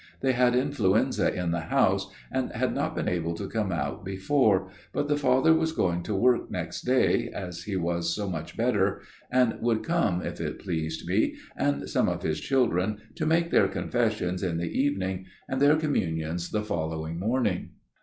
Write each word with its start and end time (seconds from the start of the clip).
They 0.21 0.31
had 0.31 0.55
had 0.55 0.63
influenza 0.63 1.31
in 1.31 1.51
the 1.51 1.59
house, 1.69 2.09
and 2.31 2.51
had 2.53 2.73
not 2.73 2.95
been 2.95 3.07
able 3.07 3.35
to 3.35 3.47
come 3.47 3.71
out 3.71 4.03
before; 4.03 4.71
but 4.93 5.07
the 5.07 5.15
father 5.15 5.53
was 5.53 5.73
going 5.73 6.01
to 6.01 6.15
work 6.15 6.49
next 6.49 6.81
day, 6.85 7.27
as 7.31 7.65
he 7.65 7.75
was 7.75 8.15
so 8.15 8.27
much 8.27 8.57
better, 8.57 9.01
and 9.29 9.61
would 9.61 9.83
come, 9.83 10.23
if 10.23 10.41
it 10.41 10.57
pleased 10.57 11.07
me, 11.07 11.35
and 11.55 11.87
some 11.87 12.09
of 12.09 12.23
his 12.23 12.39
children 12.39 12.97
to 13.13 13.27
make 13.27 13.51
their 13.51 13.67
confessions 13.67 14.41
in 14.41 14.57
the 14.57 14.71
evening 14.71 15.27
and 15.47 15.61
their 15.61 15.75
communions 15.75 16.49
the 16.49 16.63
following 16.63 17.19
morning. 17.19 17.69